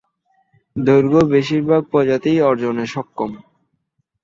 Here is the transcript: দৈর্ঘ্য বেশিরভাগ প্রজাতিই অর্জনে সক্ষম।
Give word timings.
দৈর্ঘ্য 0.75 1.21
বেশিরভাগ 1.33 1.81
প্রজাতিই 1.91 2.39
অর্জনে 2.41 2.85
সক্ষম। 2.87 3.31